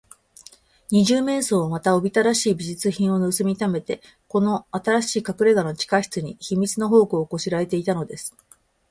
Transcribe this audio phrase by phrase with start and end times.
[0.89, 8.35] 二十面相は、また、おびただしい美術品をぬすみためて、この新しいかくれがの地下室に、秘密の宝庫をこしらえていたのです。